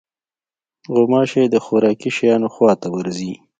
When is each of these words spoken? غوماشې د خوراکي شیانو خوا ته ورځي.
غوماشې 0.93 1.43
د 1.53 1.55
خوراکي 1.65 2.09
شیانو 2.17 2.47
خوا 2.55 2.71
ته 2.81 2.87
ورځي. 2.95 3.33